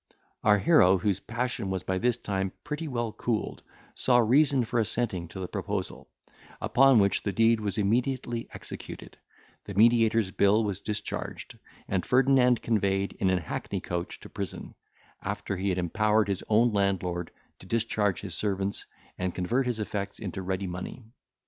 Our 0.43 0.57
hero, 0.57 0.97
whose 0.97 1.19
passion 1.19 1.69
was 1.69 1.83
by 1.83 1.99
this 1.99 2.17
time 2.17 2.53
pretty 2.63 2.87
well 2.87 3.11
cooled, 3.11 3.61
saw 3.93 4.17
reason 4.17 4.65
for 4.65 4.79
assenting 4.79 5.27
to 5.27 5.39
the 5.39 5.47
proposal; 5.47 6.09
upon 6.59 6.97
which 6.97 7.21
the 7.21 7.31
deed 7.31 7.59
was 7.59 7.77
immediately 7.77 8.49
executed, 8.51 9.19
the 9.65 9.75
mediator's 9.75 10.31
bill 10.31 10.63
was 10.63 10.79
discharged, 10.79 11.55
and 11.87 12.03
Ferdinand 12.03 12.63
conveyed 12.63 13.13
in 13.19 13.29
an 13.29 13.37
hackney 13.37 13.79
coach 13.79 14.19
to 14.21 14.27
prison, 14.29 14.73
after 15.21 15.55
he 15.55 15.69
had 15.69 15.77
empowered 15.77 16.29
his 16.29 16.43
own 16.49 16.73
landlord 16.73 17.29
to 17.59 17.67
discharge 17.67 18.21
his 18.21 18.33
servants, 18.33 18.87
and 19.19 19.35
convert 19.35 19.67
his 19.67 19.77
effects 19.77 20.17
into 20.17 20.41
ready 20.41 20.65
money. 20.65 21.05